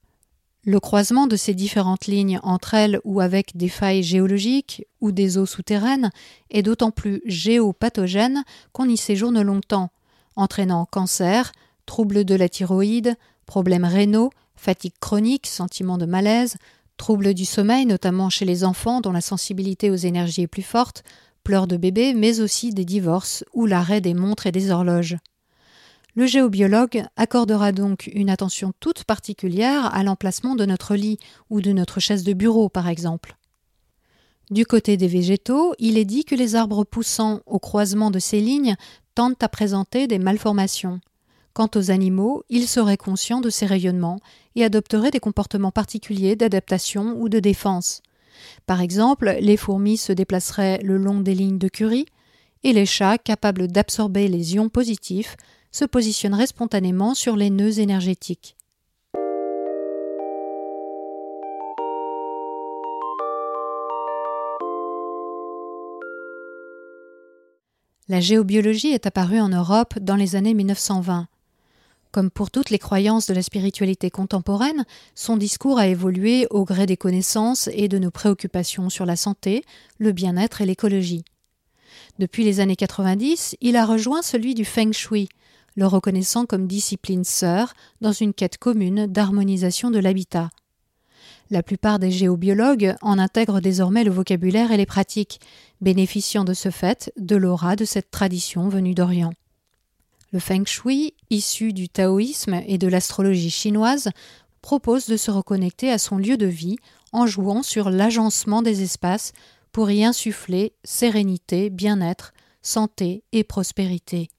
Le 0.66 0.80
croisement 0.80 1.26
de 1.26 1.36
ces 1.36 1.52
différentes 1.52 2.06
lignes 2.06 2.40
entre 2.42 2.72
elles 2.72 2.98
ou 3.04 3.20
avec 3.20 3.54
des 3.54 3.68
failles 3.68 4.02
géologiques 4.02 4.86
ou 5.02 5.12
des 5.12 5.36
eaux 5.36 5.44
souterraines 5.44 6.10
est 6.50 6.62
d'autant 6.62 6.90
plus 6.90 7.20
géopathogène 7.26 8.44
qu'on 8.72 8.88
y 8.88 8.96
séjourne 8.96 9.42
longtemps, 9.42 9.90
entraînant 10.36 10.86
cancer, 10.86 11.52
troubles 11.84 12.24
de 12.24 12.34
la 12.34 12.48
thyroïde, 12.48 13.16
problèmes 13.44 13.84
rénaux, 13.84 14.30
fatigue 14.56 14.94
chronique, 15.00 15.46
sentiment 15.46 15.98
de 15.98 16.06
malaise, 16.06 16.56
troubles 16.96 17.34
du 17.34 17.44
sommeil, 17.44 17.84
notamment 17.84 18.30
chez 18.30 18.46
les 18.46 18.64
enfants 18.64 19.02
dont 19.02 19.12
la 19.12 19.20
sensibilité 19.20 19.90
aux 19.90 19.96
énergies 19.96 20.42
est 20.42 20.46
plus 20.46 20.62
forte, 20.62 21.04
pleurs 21.42 21.66
de 21.66 21.76
bébé, 21.76 22.14
mais 22.14 22.40
aussi 22.40 22.70
des 22.70 22.86
divorces 22.86 23.44
ou 23.52 23.66
l'arrêt 23.66 24.00
des 24.00 24.14
montres 24.14 24.46
et 24.46 24.52
des 24.52 24.70
horloges. 24.70 25.16
Le 26.16 26.26
géobiologue 26.26 27.04
accordera 27.16 27.72
donc 27.72 28.08
une 28.14 28.30
attention 28.30 28.72
toute 28.78 29.02
particulière 29.02 29.92
à 29.92 30.04
l'emplacement 30.04 30.54
de 30.54 30.64
notre 30.64 30.94
lit 30.94 31.18
ou 31.50 31.60
de 31.60 31.72
notre 31.72 31.98
chaise 31.98 32.22
de 32.22 32.32
bureau, 32.32 32.68
par 32.68 32.88
exemple. 32.88 33.36
Du 34.50 34.64
côté 34.64 34.96
des 34.96 35.08
végétaux, 35.08 35.74
il 35.80 35.98
est 35.98 36.04
dit 36.04 36.24
que 36.24 36.36
les 36.36 36.54
arbres 36.54 36.84
poussant 36.84 37.40
au 37.46 37.58
croisement 37.58 38.12
de 38.12 38.20
ces 38.20 38.40
lignes 38.40 38.76
tendent 39.16 39.34
à 39.40 39.48
présenter 39.48 40.06
des 40.06 40.20
malformations. 40.20 41.00
Quant 41.52 41.70
aux 41.74 41.90
animaux, 41.90 42.44
ils 42.48 42.68
seraient 42.68 42.96
conscients 42.96 43.40
de 43.40 43.50
ces 43.50 43.66
rayonnements 43.66 44.20
et 44.54 44.64
adopteraient 44.64 45.10
des 45.10 45.20
comportements 45.20 45.72
particuliers 45.72 46.36
d'adaptation 46.36 47.16
ou 47.18 47.28
de 47.28 47.40
défense. 47.40 48.02
Par 48.66 48.80
exemple, 48.80 49.36
les 49.40 49.56
fourmis 49.56 49.96
se 49.96 50.12
déplaceraient 50.12 50.78
le 50.82 50.96
long 50.96 51.20
des 51.20 51.34
lignes 51.34 51.58
de 51.58 51.68
Curie, 51.68 52.06
et 52.64 52.72
les 52.72 52.86
chats, 52.86 53.18
capables 53.18 53.68
d'absorber 53.68 54.26
les 54.26 54.54
ions 54.54 54.68
positifs, 54.68 55.36
se 55.74 55.84
positionneraient 55.84 56.46
spontanément 56.46 57.14
sur 57.14 57.34
les 57.34 57.50
nœuds 57.50 57.80
énergétiques. 57.80 58.56
La 68.06 68.20
géobiologie 68.20 68.92
est 68.92 69.06
apparue 69.06 69.40
en 69.40 69.48
Europe 69.48 69.98
dans 69.98 70.14
les 70.14 70.36
années 70.36 70.54
1920. 70.54 71.26
Comme 72.12 72.30
pour 72.30 72.52
toutes 72.52 72.70
les 72.70 72.78
croyances 72.78 73.26
de 73.26 73.34
la 73.34 73.42
spiritualité 73.42 74.10
contemporaine, 74.10 74.84
son 75.16 75.36
discours 75.36 75.80
a 75.80 75.88
évolué 75.88 76.46
au 76.50 76.64
gré 76.64 76.86
des 76.86 76.96
connaissances 76.96 77.68
et 77.72 77.88
de 77.88 77.98
nos 77.98 78.12
préoccupations 78.12 78.90
sur 78.90 79.06
la 79.06 79.16
santé, 79.16 79.64
le 79.98 80.12
bien-être 80.12 80.60
et 80.60 80.66
l'écologie. 80.66 81.24
Depuis 82.20 82.44
les 82.44 82.60
années 82.60 82.76
90, 82.76 83.56
il 83.60 83.74
a 83.74 83.84
rejoint 83.84 84.22
celui 84.22 84.54
du 84.54 84.64
feng 84.64 84.92
shui, 84.92 85.28
le 85.76 85.86
reconnaissant 85.86 86.46
comme 86.46 86.66
discipline 86.66 87.24
sœur 87.24 87.74
dans 88.00 88.12
une 88.12 88.34
quête 88.34 88.58
commune 88.58 89.06
d'harmonisation 89.06 89.90
de 89.90 89.98
l'habitat. 89.98 90.50
La 91.50 91.62
plupart 91.62 91.98
des 91.98 92.10
géobiologues 92.10 92.96
en 93.02 93.18
intègrent 93.18 93.60
désormais 93.60 94.04
le 94.04 94.10
vocabulaire 94.10 94.72
et 94.72 94.76
les 94.76 94.86
pratiques, 94.86 95.40
bénéficiant 95.80 96.44
de 96.44 96.54
ce 96.54 96.70
fait 96.70 97.12
de 97.18 97.36
l'aura 97.36 97.76
de 97.76 97.84
cette 97.84 98.10
tradition 98.10 98.68
venue 98.68 98.94
d'Orient. 98.94 99.32
Le 100.32 100.40
feng 100.40 100.64
shui, 100.64 101.14
issu 101.30 101.72
du 101.72 101.88
taoïsme 101.88 102.60
et 102.66 102.78
de 102.78 102.88
l'astrologie 102.88 103.50
chinoise, 103.50 104.10
propose 104.62 105.06
de 105.06 105.16
se 105.16 105.30
reconnecter 105.30 105.92
à 105.92 105.98
son 105.98 106.16
lieu 106.16 106.36
de 106.36 106.46
vie 106.46 106.76
en 107.12 107.26
jouant 107.26 107.62
sur 107.62 107.90
l'agencement 107.90 108.62
des 108.62 108.82
espaces 108.82 109.32
pour 109.70 109.90
y 109.90 110.04
insuffler 110.04 110.72
sérénité, 110.82 111.68
bien-être, 111.70 112.32
santé 112.62 113.22
et 113.32 113.44
prospérité. 113.44 114.30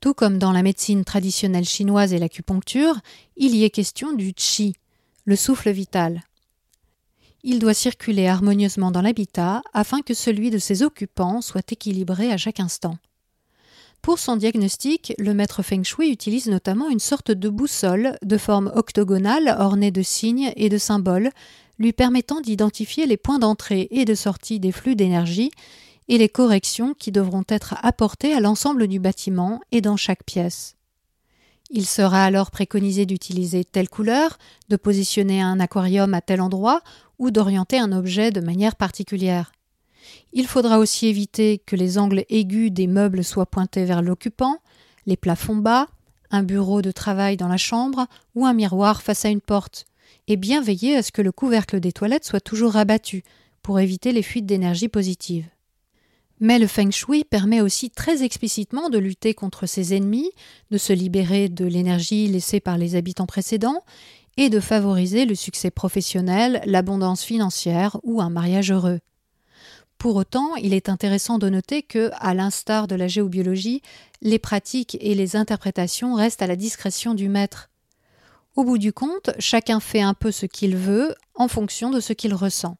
Tout 0.00 0.14
comme 0.14 0.38
dans 0.38 0.52
la 0.52 0.62
médecine 0.62 1.04
traditionnelle 1.04 1.66
chinoise 1.66 2.14
et 2.14 2.18
l'acupuncture, 2.18 2.98
il 3.36 3.54
y 3.54 3.64
est 3.64 3.70
question 3.70 4.14
du 4.14 4.32
qi, 4.32 4.74
le 5.26 5.36
souffle 5.36 5.70
vital. 5.70 6.22
Il 7.42 7.58
doit 7.58 7.74
circuler 7.74 8.26
harmonieusement 8.26 8.90
dans 8.90 9.02
l'habitat 9.02 9.62
afin 9.74 10.00
que 10.00 10.14
celui 10.14 10.48
de 10.48 10.56
ses 10.56 10.82
occupants 10.82 11.42
soit 11.42 11.70
équilibré 11.70 12.32
à 12.32 12.38
chaque 12.38 12.60
instant. 12.60 12.96
Pour 14.00 14.18
son 14.18 14.36
diagnostic, 14.36 15.12
le 15.18 15.34
maître 15.34 15.62
Feng 15.62 15.84
Shui 15.84 16.10
utilise 16.10 16.46
notamment 16.46 16.88
une 16.88 16.98
sorte 16.98 17.30
de 17.30 17.48
boussole 17.50 18.16
de 18.22 18.38
forme 18.38 18.72
octogonale 18.74 19.54
ornée 19.58 19.90
de 19.90 20.00
signes 20.00 20.52
et 20.56 20.70
de 20.70 20.78
symboles, 20.78 21.30
lui 21.78 21.92
permettant 21.92 22.40
d'identifier 22.40 23.06
les 23.06 23.18
points 23.18 23.38
d'entrée 23.38 23.88
et 23.90 24.06
de 24.06 24.14
sortie 24.14 24.60
des 24.60 24.72
flux 24.72 24.96
d'énergie 24.96 25.50
et 26.10 26.18
les 26.18 26.28
corrections 26.28 26.92
qui 26.92 27.12
devront 27.12 27.44
être 27.48 27.76
apportées 27.82 28.34
à 28.34 28.40
l'ensemble 28.40 28.88
du 28.88 28.98
bâtiment 28.98 29.60
et 29.70 29.80
dans 29.80 29.96
chaque 29.96 30.24
pièce. 30.24 30.74
Il 31.70 31.86
sera 31.86 32.24
alors 32.24 32.50
préconisé 32.50 33.06
d'utiliser 33.06 33.64
telle 33.64 33.88
couleur, 33.88 34.36
de 34.68 34.74
positionner 34.74 35.40
un 35.40 35.60
aquarium 35.60 36.12
à 36.12 36.20
tel 36.20 36.40
endroit 36.40 36.80
ou 37.20 37.30
d'orienter 37.30 37.78
un 37.78 37.92
objet 37.92 38.32
de 38.32 38.40
manière 38.40 38.74
particulière. 38.74 39.52
Il 40.32 40.48
faudra 40.48 40.80
aussi 40.80 41.06
éviter 41.06 41.58
que 41.64 41.76
les 41.76 41.96
angles 41.96 42.24
aigus 42.28 42.72
des 42.72 42.88
meubles 42.88 43.22
soient 43.22 43.46
pointés 43.46 43.84
vers 43.84 44.02
l'occupant, 44.02 44.56
les 45.06 45.16
plafonds 45.16 45.56
bas, 45.56 45.86
un 46.32 46.42
bureau 46.42 46.82
de 46.82 46.90
travail 46.90 47.36
dans 47.36 47.46
la 47.46 47.56
chambre 47.56 48.08
ou 48.34 48.46
un 48.46 48.52
miroir 48.52 49.00
face 49.00 49.24
à 49.24 49.28
une 49.28 49.40
porte, 49.40 49.84
et 50.26 50.36
bien 50.36 50.60
veiller 50.60 50.96
à 50.96 51.04
ce 51.04 51.12
que 51.12 51.22
le 51.22 51.30
couvercle 51.30 51.78
des 51.78 51.92
toilettes 51.92 52.24
soit 52.24 52.40
toujours 52.40 52.72
rabattu 52.72 53.22
pour 53.62 53.78
éviter 53.78 54.10
les 54.10 54.24
fuites 54.24 54.46
d'énergie 54.46 54.88
positive. 54.88 55.46
Mais 56.40 56.58
le 56.58 56.66
feng 56.66 56.90
shui 56.90 57.24
permet 57.24 57.60
aussi 57.60 57.90
très 57.90 58.22
explicitement 58.22 58.88
de 58.88 58.96
lutter 58.96 59.34
contre 59.34 59.66
ses 59.66 59.94
ennemis, 59.94 60.30
de 60.70 60.78
se 60.78 60.94
libérer 60.94 61.50
de 61.50 61.66
l'énergie 61.66 62.28
laissée 62.28 62.60
par 62.60 62.78
les 62.78 62.96
habitants 62.96 63.26
précédents 63.26 63.84
et 64.38 64.48
de 64.48 64.58
favoriser 64.58 65.26
le 65.26 65.34
succès 65.34 65.70
professionnel, 65.70 66.62
l'abondance 66.64 67.22
financière 67.22 67.98
ou 68.04 68.22
un 68.22 68.30
mariage 68.30 68.72
heureux. 68.72 69.00
Pour 69.98 70.16
autant, 70.16 70.56
il 70.56 70.72
est 70.72 70.88
intéressant 70.88 71.38
de 71.38 71.50
noter 71.50 71.82
que, 71.82 72.10
à 72.14 72.32
l'instar 72.32 72.86
de 72.86 72.94
la 72.94 73.06
géobiologie, 73.06 73.82
les 74.22 74.38
pratiques 74.38 74.96
et 74.98 75.14
les 75.14 75.36
interprétations 75.36 76.14
restent 76.14 76.40
à 76.40 76.46
la 76.46 76.56
discrétion 76.56 77.12
du 77.12 77.28
maître. 77.28 77.68
Au 78.56 78.64
bout 78.64 78.78
du 78.78 78.94
compte, 78.94 79.30
chacun 79.38 79.78
fait 79.78 80.00
un 80.00 80.14
peu 80.14 80.32
ce 80.32 80.46
qu'il 80.46 80.74
veut 80.74 81.14
en 81.34 81.48
fonction 81.48 81.90
de 81.90 82.00
ce 82.00 82.14
qu'il 82.14 82.32
ressent. 82.32 82.78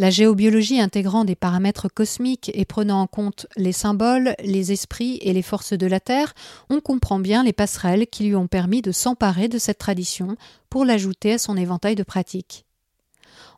La 0.00 0.10
géobiologie 0.10 0.80
intégrant 0.80 1.24
des 1.24 1.34
paramètres 1.34 1.88
cosmiques 1.88 2.52
et 2.54 2.64
prenant 2.64 3.00
en 3.00 3.08
compte 3.08 3.48
les 3.56 3.72
symboles, 3.72 4.36
les 4.44 4.70
esprits 4.70 5.18
et 5.22 5.32
les 5.32 5.42
forces 5.42 5.72
de 5.72 5.88
la 5.88 5.98
Terre, 5.98 6.34
on 6.70 6.78
comprend 6.78 7.18
bien 7.18 7.42
les 7.42 7.52
passerelles 7.52 8.06
qui 8.06 8.22
lui 8.22 8.36
ont 8.36 8.46
permis 8.46 8.80
de 8.80 8.92
s'emparer 8.92 9.48
de 9.48 9.58
cette 9.58 9.78
tradition 9.78 10.36
pour 10.70 10.84
l'ajouter 10.84 11.32
à 11.32 11.38
son 11.38 11.56
éventail 11.56 11.96
de 11.96 12.04
pratiques. 12.04 12.64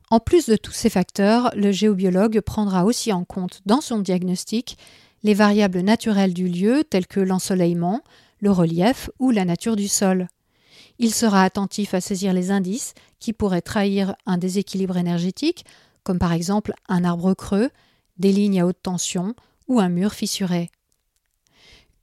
En 0.09 0.19
plus 0.19 0.47
de 0.47 0.57
tous 0.57 0.73
ces 0.73 0.89
facteurs, 0.89 1.51
le 1.55 1.73
géobiologue 1.73 2.41
prendra 2.41 2.87
aussi 2.87 3.13
en 3.13 3.27
compte 3.27 3.61
dans 3.67 3.83
son 3.83 3.99
diagnostic 3.99 4.79
les 5.23 5.35
variables 5.35 5.81
naturelles 5.81 6.33
du 6.33 6.49
lieu 6.49 6.85
telles 6.85 7.07
que 7.07 7.21
l'ensoleillement, 7.21 8.01
le 8.41 8.51
relief 8.51 9.11
ou 9.19 9.31
la 9.31 9.45
nature 9.45 9.77
du 9.77 9.89
sol. 9.89 10.27
Il 10.99 11.13
sera 11.13 11.45
attentif 11.45 11.93
à 11.93 12.01
saisir 12.01 12.33
les 12.33 12.51
indices 12.51 12.95
qui 13.19 13.35
pourraient 13.35 13.61
trahir 13.61 14.17
un 14.25 14.39
déséquilibre 14.39 14.97
énergétique, 14.97 15.67
comme 16.03 16.19
par 16.19 16.33
exemple 16.33 16.73
un 16.89 17.05
arbre 17.05 17.35
creux, 17.35 17.71
des 18.19 18.33
lignes 18.33 18.61
à 18.61 18.67
haute 18.67 18.83
tension 18.83 19.35
ou 19.69 19.81
un 19.81 19.89
mur 19.89 20.13
fissuré. 20.13 20.71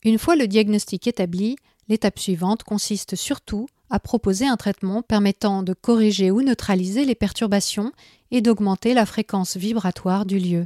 Une 0.04 0.18
fois 0.18 0.36
le 0.36 0.48
diagnostic 0.48 1.08
établi, 1.08 1.58
l'étape 1.88 2.20
suivante 2.20 2.64
consiste 2.64 3.16
surtout 3.16 3.68
a 3.90 4.00
proposé 4.00 4.46
un 4.46 4.58
traitement 4.58 5.02
permettant 5.02 5.64
de 5.64 5.74
corriger 5.74 6.32
ou 6.32 6.42
neutraliser 6.42 7.06
les 7.06 7.16
perturbations 7.16 7.92
et 8.32 8.42
d'augmenter 8.42 8.94
la 8.94 9.06
fréquence 9.06 9.56
vibratoire 9.56 10.26
du 10.26 10.40
lieu. 10.40 10.66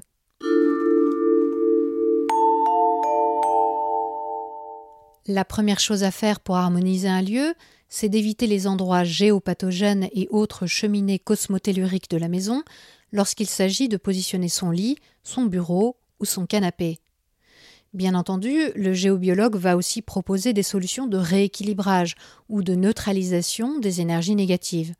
La 5.28 5.46
première 5.46 5.80
chose 5.80 6.04
à 6.04 6.12
faire 6.12 6.40
pour 6.40 6.56
harmoniser 6.56 7.08
un 7.08 7.22
lieu, 7.22 7.54
c'est 7.90 8.10
d'éviter 8.10 8.48
les 8.48 8.68
endroits 8.68 9.04
géopathogènes 9.04 10.10
et 10.14 10.28
autres 10.32 10.66
cheminées 10.66 11.20
cosmotelluriques 11.20 12.10
de 12.10 12.18
la 12.18 12.28
maison, 12.28 12.64
lorsqu'il 13.12 13.48
s'agit 13.48 13.90
de 13.90 13.98
positionner 13.98 14.50
son 14.50 14.72
lit, 14.72 14.98
son 15.24 15.46
bureau 15.46 15.98
ou 16.20 16.26
son 16.26 16.46
canapé. 16.46 17.00
Bien 17.94 18.16
entendu, 18.16 18.72
le 18.76 18.94
géobiologue 18.94 19.58
va 19.58 19.76
aussi 19.76 20.02
proposer 20.02 20.54
des 20.54 20.64
solutions 20.64 21.08
de 21.08 21.18
rééquilibrage 21.18 22.16
ou 22.48 22.64
de 22.64 22.74
neutralisation 22.74 23.80
des 23.80 24.00
énergies 24.00 24.36
négatives. 24.36 24.94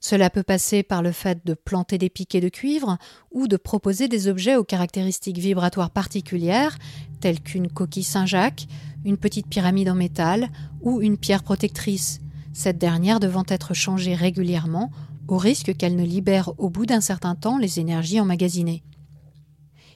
Cela 0.00 0.30
peut 0.30 0.42
passer 0.42 0.82
par 0.82 1.02
le 1.02 1.12
fait 1.12 1.44
de 1.44 1.54
planter 1.54 1.98
des 1.98 2.08
piquets 2.08 2.40
de 2.40 2.48
cuivre 2.48 2.98
ou 3.30 3.48
de 3.48 3.56
proposer 3.56 4.08
des 4.08 4.28
objets 4.28 4.56
aux 4.56 4.64
caractéristiques 4.64 5.38
vibratoires 5.38 5.90
particulières, 5.90 6.78
tels 7.20 7.40
qu'une 7.40 7.68
coquille 7.68 8.04
Saint-Jacques, 8.04 8.68
une 9.04 9.18
petite 9.18 9.48
pyramide 9.48 9.90
en 9.90 9.94
métal 9.94 10.48
ou 10.80 11.02
une 11.02 11.18
pierre 11.18 11.42
protectrice, 11.42 12.20
cette 12.52 12.78
dernière 12.78 13.20
devant 13.20 13.44
être 13.48 13.74
changée 13.74 14.14
régulièrement 14.14 14.90
au 15.28 15.36
risque 15.36 15.76
qu'elle 15.76 15.96
ne 15.96 16.04
libère 16.04 16.52
au 16.58 16.70
bout 16.70 16.86
d'un 16.86 17.00
certain 17.00 17.34
temps 17.34 17.58
les 17.58 17.78
énergies 17.78 18.20
emmagasinées. 18.20 18.82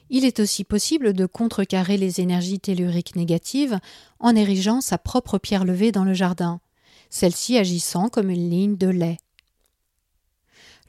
Il 0.09 0.25
est 0.25 0.39
aussi 0.39 0.63
possible 0.63 1.13
de 1.13 1.25
contrecarrer 1.25 1.97
les 1.97 2.21
énergies 2.21 2.59
telluriques 2.59 3.15
négatives 3.15 3.79
en 4.19 4.35
érigeant 4.35 4.79
sa 4.79 4.97
propre 4.97 5.39
pierre 5.39 5.65
levée 5.65 5.91
dans 5.91 6.03
le 6.03 6.13
jardin, 6.13 6.59
celle-ci 7.09 7.57
agissant 7.57 8.09
comme 8.09 8.29
une 8.29 8.49
ligne 8.49 8.77
de 8.77 8.87
lait. 8.87 9.17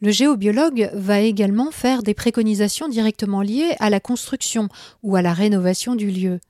Le 0.01 0.11
géobiologue 0.11 0.91
va 0.93 1.21
également 1.21 1.71
faire 1.71 2.03
des 2.03 2.13
préconisations 2.13 2.89
directement 2.89 3.41
liées 3.41 3.75
à 3.79 3.89
la 3.89 4.01
construction 4.01 4.69
ou 5.03 5.17
à 5.17 5.23
la 5.23 5.33
rénovation 5.33 5.95
du 5.95 6.11
lieu. 6.11 6.41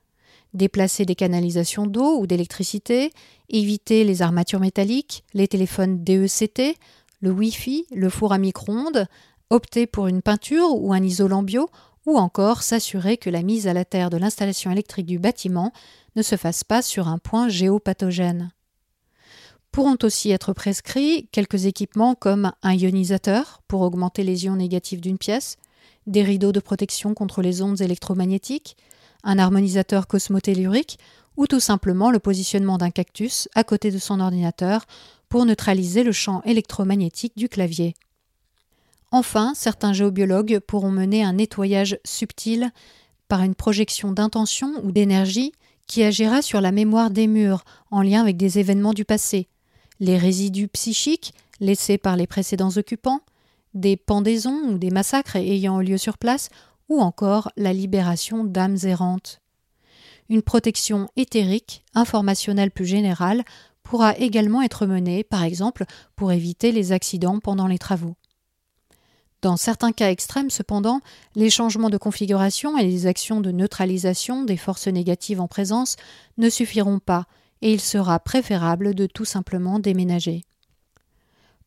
Déplacer 0.54 1.04
des 1.04 1.14
canalisations 1.14 1.86
d'eau 1.86 2.18
ou 2.18 2.26
d'électricité, 2.26 3.12
éviter 3.48 4.02
les 4.02 4.22
armatures 4.22 4.60
métalliques, 4.60 5.22
les 5.34 5.46
téléphones 5.46 6.02
DECT, 6.02 6.76
le 7.24 7.30
Wi-Fi, 7.30 7.86
le 7.90 8.10
four 8.10 8.34
à 8.34 8.38
micro-ondes, 8.38 9.06
opter 9.48 9.86
pour 9.86 10.08
une 10.08 10.20
peinture 10.20 10.74
ou 10.74 10.92
un 10.92 11.02
isolant 11.02 11.42
bio 11.42 11.70
ou 12.04 12.18
encore 12.18 12.62
s'assurer 12.62 13.16
que 13.16 13.30
la 13.30 13.42
mise 13.42 13.66
à 13.66 13.72
la 13.72 13.86
terre 13.86 14.10
de 14.10 14.18
l'installation 14.18 14.70
électrique 14.70 15.06
du 15.06 15.18
bâtiment 15.18 15.72
ne 16.16 16.22
se 16.22 16.36
fasse 16.36 16.64
pas 16.64 16.82
sur 16.82 17.08
un 17.08 17.16
point 17.16 17.48
géopathogène. 17.48 18.52
Pourront 19.70 19.96
aussi 20.02 20.32
être 20.32 20.52
prescrits 20.52 21.30
quelques 21.32 21.64
équipements 21.64 22.14
comme 22.14 22.52
un 22.62 22.74
ionisateur 22.74 23.62
pour 23.68 23.80
augmenter 23.80 24.22
les 24.22 24.44
ions 24.44 24.56
négatifs 24.56 25.00
d'une 25.00 25.16
pièce, 25.16 25.56
des 26.06 26.22
rideaux 26.22 26.52
de 26.52 26.60
protection 26.60 27.14
contre 27.14 27.40
les 27.40 27.62
ondes 27.62 27.80
électromagnétiques, 27.80 28.76
un 29.22 29.38
harmonisateur 29.38 30.08
cosmotellurique 30.08 30.98
ou 31.38 31.46
tout 31.46 31.58
simplement 31.58 32.10
le 32.10 32.18
positionnement 32.18 32.76
d'un 32.76 32.90
cactus 32.90 33.48
à 33.54 33.64
côté 33.64 33.90
de 33.90 33.98
son 33.98 34.20
ordinateur 34.20 34.84
pour 35.34 35.46
neutraliser 35.46 36.04
le 36.04 36.12
champ 36.12 36.42
électromagnétique 36.42 37.32
du 37.36 37.48
clavier. 37.48 37.96
Enfin, 39.10 39.52
certains 39.56 39.92
géobiologues 39.92 40.60
pourront 40.60 40.92
mener 40.92 41.24
un 41.24 41.32
nettoyage 41.32 41.98
subtil 42.04 42.70
par 43.26 43.42
une 43.42 43.56
projection 43.56 44.12
d'intention 44.12 44.72
ou 44.84 44.92
d'énergie 44.92 45.50
qui 45.88 46.04
agira 46.04 46.40
sur 46.40 46.60
la 46.60 46.70
mémoire 46.70 47.10
des 47.10 47.26
murs 47.26 47.64
en 47.90 48.00
lien 48.00 48.20
avec 48.20 48.36
des 48.36 48.60
événements 48.60 48.92
du 48.92 49.04
passé, 49.04 49.48
les 49.98 50.18
résidus 50.18 50.68
psychiques 50.68 51.34
laissés 51.58 51.98
par 51.98 52.14
les 52.14 52.28
précédents 52.28 52.76
occupants, 52.76 53.22
des 53.74 53.96
pendaisons 53.96 54.60
ou 54.68 54.78
des 54.78 54.90
massacres 54.90 55.34
ayant 55.34 55.80
eu 55.80 55.84
lieu 55.84 55.98
sur 55.98 56.16
place, 56.16 56.48
ou 56.88 57.00
encore 57.00 57.50
la 57.56 57.72
libération 57.72 58.44
d'âmes 58.44 58.78
errantes. 58.84 59.40
Une 60.28 60.42
protection 60.42 61.08
éthérique, 61.16 61.82
informationnelle 61.92 62.70
plus 62.70 62.86
générale, 62.86 63.42
pourra 63.94 64.18
également 64.18 64.60
être 64.60 64.86
menée, 64.86 65.22
par 65.22 65.44
exemple, 65.44 65.84
pour 66.16 66.32
éviter 66.32 66.72
les 66.72 66.90
accidents 66.90 67.38
pendant 67.38 67.68
les 67.68 67.78
travaux. 67.78 68.16
Dans 69.40 69.56
certains 69.56 69.92
cas 69.92 70.10
extrêmes, 70.10 70.50
cependant, 70.50 70.98
les 71.36 71.48
changements 71.48 71.90
de 71.90 71.96
configuration 71.96 72.76
et 72.76 72.82
les 72.82 73.06
actions 73.06 73.40
de 73.40 73.52
neutralisation 73.52 74.42
des 74.42 74.56
forces 74.56 74.88
négatives 74.88 75.40
en 75.40 75.46
présence 75.46 75.94
ne 76.38 76.50
suffiront 76.50 76.98
pas, 76.98 77.26
et 77.62 77.72
il 77.72 77.80
sera 77.80 78.18
préférable 78.18 78.96
de 78.96 79.06
tout 79.06 79.24
simplement 79.24 79.78
déménager. 79.78 80.42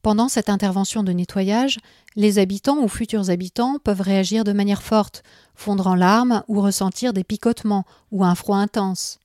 Pendant 0.02 0.28
cette 0.28 0.50
intervention 0.50 1.04
de 1.04 1.14
nettoyage, 1.14 1.78
les 2.18 2.40
habitants 2.40 2.84
ou 2.84 2.90
futurs 2.90 3.30
habitants 3.30 3.78
peuvent 3.82 4.02
réagir 4.02 4.44
de 4.44 4.52
manière 4.52 4.84
forte, 4.84 5.24
fondre 5.56 5.88
en 5.88 5.96
larmes 5.96 6.44
ou 6.50 6.60
ressentir 6.60 7.14
des 7.14 7.24
picotements 7.24 7.86
ou 8.12 8.26
un 8.26 8.36
froid 8.36 8.58
intense. 8.58 9.18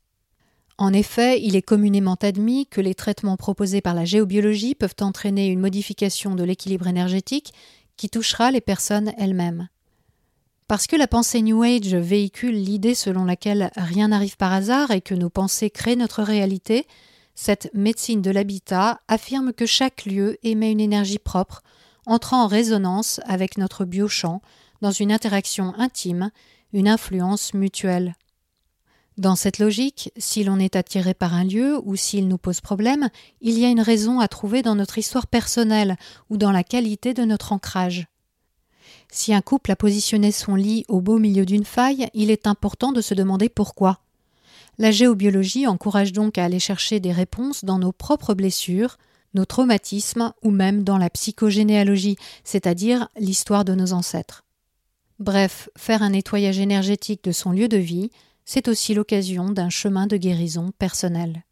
En 0.83 0.93
effet, 0.93 1.41
il 1.41 1.55
est 1.55 1.63
communément 1.63 2.17
admis 2.23 2.67
que 2.67 2.81
les 2.81 2.97
traitements 2.97 3.37
proposés 3.37 3.81
par 3.81 3.95
la 3.95 4.05
géobiologie 4.05 4.75
peuvent 4.75 4.97
entraîner 5.01 5.47
une 5.47 5.61
modification 5.61 6.35
de 6.35 6.43
l'équilibre 6.43 6.89
énergétique 6.89 7.55
qui 7.97 8.11
touchera 8.11 8.51
les 8.51 8.61
personnes 8.61 9.13
elles-mêmes. 9.17 9.69
Parce 10.67 10.89
que 10.89 10.97
la 10.97 11.07
pensée 11.07 11.41
New 11.41 11.63
Age 11.63 11.95
véhicule 11.95 12.57
l'idée 12.57 12.97
selon 12.97 13.25
laquelle 13.25 13.71
rien 13.77 14.09
n'arrive 14.09 14.37
par 14.37 14.53
hasard 14.53 14.91
et 14.91 15.01
que 15.01 15.15
nos 15.15 15.31
pensées 15.31 15.71
créent 15.71 15.95
notre 15.95 16.25
réalité, 16.25 16.89
cette 17.37 17.71
médecine 17.75 18.21
de 18.21 18.33
l'habitat 18.33 18.99
affirme 19.07 19.53
que 19.53 19.67
chaque 19.67 20.05
lieu 20.05 20.37
émet 20.43 20.73
une 20.73 20.81
énergie 20.81 21.21
propre, 21.21 21.63
entrant 22.07 22.43
en 22.43 22.49
résonance 22.49 23.21
avec 23.27 23.57
notre 23.57 23.85
biochamp 23.85 24.43
dans 24.81 24.91
une 24.91 25.13
interaction 25.13 25.75
intime, 25.79 26.33
une 26.73 26.89
influence 26.89 27.55
mutuelle. 27.55 28.17
Dans 29.19 29.37
cette 29.37 29.59
logique, 29.59 30.11
si 30.17 30.43
l'on 30.43 30.59
est 30.59 30.75
attiré 30.75 31.13
par 31.13 31.35
un 31.35 31.45
lieu 31.45 31.79
ou 31.85 31.97
s'il 31.97 32.29
nous 32.29 32.39
pose 32.39 32.61
problème, 32.61 33.11
il 33.43 33.59
y 33.59 33.65
a 33.65 33.69
une 33.69 33.81
raison 33.81 34.21
à 34.21 34.29
trouver 34.29 34.63
dans 34.63 34.75
notre 34.75 34.97
histoire 34.97 35.27
personnelle 35.27 35.97
ou 36.31 36.39
dans 36.39 36.53
la 36.53 36.65
qualité 36.65 37.13
de 37.13 37.25
notre 37.25 37.53
ancrage. 37.53 38.07
Si 39.11 39.35
un 39.35 39.43
couple 39.43 39.71
a 39.71 39.77
positionné 39.77 40.33
son 40.33 40.55
lit 40.55 40.87
au 40.89 41.03
beau 41.03 41.19
milieu 41.19 41.45
d'une 41.45 41.67
faille, 41.67 42.09
il 42.15 42.31
est 42.31 42.47
important 42.47 42.93
de 42.93 43.03
se 43.03 43.13
demander 43.13 43.51
pourquoi. 43.51 44.01
La 44.79 44.91
géobiologie 44.91 45.67
encourage 45.67 46.13
donc 46.13 46.39
à 46.39 46.45
aller 46.45 46.59
chercher 46.59 46.99
des 46.99 47.13
réponses 47.13 47.67
dans 47.67 47.79
nos 47.79 47.93
propres 47.93 48.33
blessures, 48.33 48.97
nos 49.35 49.45
traumatismes 49.45 50.33
ou 50.43 50.51
même 50.51 50.83
dans 50.83 50.97
la 50.97 51.11
psychogénéalogie, 51.11 52.17
c'est-à-dire 52.45 53.09
l'histoire 53.19 53.67
de 53.67 53.75
nos 53.75 53.93
ancêtres. 53.93 54.45
Bref, 55.19 55.69
faire 55.77 56.03
un 56.03 56.11
nettoyage 56.11 56.59
énergétique 56.59 57.23
de 57.25 57.33
son 57.33 57.53
lieu 57.53 57.69
de 57.69 57.77
vie, 57.77 58.11
c'est 58.45 58.69
aussi 58.69 58.95
l'occasion 58.95 59.51
d'un 59.51 59.71
chemin 59.71 60.07
de 60.07 60.17
guérison 60.17 60.73
personnel. 60.79 61.45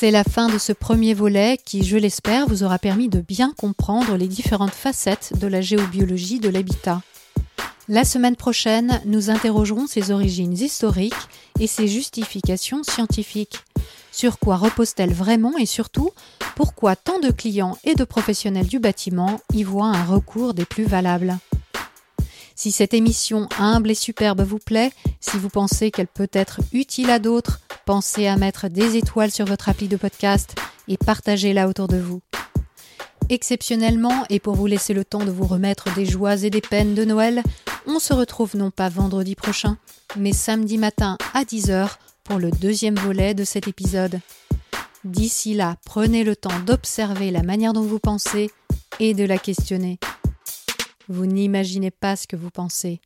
C'est 0.00 0.10
la 0.10 0.24
fin 0.24 0.48
de 0.48 0.56
ce 0.56 0.72
premier 0.72 1.12
volet 1.12 1.58
qui, 1.62 1.84
je 1.84 1.98
l'espère, 1.98 2.46
vous 2.46 2.62
aura 2.62 2.78
permis 2.78 3.10
de 3.10 3.20
bien 3.20 3.52
comprendre 3.58 4.16
les 4.16 4.28
différentes 4.28 4.70
facettes 4.70 5.34
de 5.38 5.46
la 5.46 5.60
géobiologie 5.60 6.40
de 6.40 6.48
l'habitat. 6.48 7.02
La 7.92 8.04
semaine 8.04 8.36
prochaine, 8.36 9.00
nous 9.04 9.30
interrogerons 9.30 9.88
ses 9.88 10.12
origines 10.12 10.52
historiques 10.52 11.12
et 11.58 11.66
ses 11.66 11.88
justifications 11.88 12.84
scientifiques. 12.84 13.58
Sur 14.12 14.38
quoi 14.38 14.58
repose-t-elle 14.58 15.12
vraiment 15.12 15.58
et 15.58 15.66
surtout, 15.66 16.10
pourquoi 16.54 16.94
tant 16.94 17.18
de 17.18 17.32
clients 17.32 17.76
et 17.82 17.96
de 17.96 18.04
professionnels 18.04 18.68
du 18.68 18.78
bâtiment 18.78 19.40
y 19.52 19.64
voient 19.64 19.88
un 19.88 20.04
recours 20.04 20.54
des 20.54 20.66
plus 20.66 20.84
valables? 20.84 21.36
Si 22.54 22.70
cette 22.70 22.94
émission 22.94 23.48
humble 23.58 23.90
et 23.90 23.96
superbe 23.96 24.42
vous 24.42 24.60
plaît, 24.60 24.92
si 25.18 25.36
vous 25.36 25.48
pensez 25.48 25.90
qu'elle 25.90 26.06
peut 26.06 26.30
être 26.32 26.60
utile 26.72 27.10
à 27.10 27.18
d'autres, 27.18 27.58
pensez 27.86 28.28
à 28.28 28.36
mettre 28.36 28.68
des 28.68 28.98
étoiles 28.98 29.32
sur 29.32 29.46
votre 29.46 29.68
appli 29.68 29.88
de 29.88 29.96
podcast 29.96 30.54
et 30.86 30.96
partagez-la 30.96 31.66
autour 31.66 31.88
de 31.88 31.98
vous. 31.98 32.20
Exceptionnellement, 33.30 34.24
et 34.28 34.40
pour 34.40 34.56
vous 34.56 34.66
laisser 34.66 34.92
le 34.92 35.04
temps 35.04 35.24
de 35.24 35.30
vous 35.30 35.46
remettre 35.46 35.94
des 35.94 36.04
joies 36.04 36.42
et 36.42 36.50
des 36.50 36.60
peines 36.60 36.96
de 36.96 37.04
Noël, 37.04 37.44
on 37.86 38.00
se 38.00 38.12
retrouve 38.12 38.56
non 38.56 38.72
pas 38.72 38.88
vendredi 38.88 39.36
prochain, 39.36 39.78
mais 40.16 40.32
samedi 40.32 40.78
matin 40.78 41.16
à 41.32 41.44
10h 41.44 41.90
pour 42.24 42.40
le 42.40 42.50
deuxième 42.50 42.96
volet 42.96 43.34
de 43.34 43.44
cet 43.44 43.68
épisode. 43.68 44.18
D'ici 45.04 45.54
là, 45.54 45.76
prenez 45.86 46.24
le 46.24 46.34
temps 46.34 46.58
d'observer 46.66 47.30
la 47.30 47.44
manière 47.44 47.72
dont 47.72 47.82
vous 47.82 48.00
pensez 48.00 48.50
et 48.98 49.14
de 49.14 49.24
la 49.24 49.38
questionner. 49.38 50.00
Vous 51.08 51.26
n'imaginez 51.26 51.92
pas 51.92 52.16
ce 52.16 52.26
que 52.26 52.36
vous 52.36 52.50
pensez. 52.50 53.00